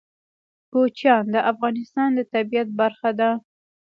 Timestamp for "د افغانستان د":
1.33-2.19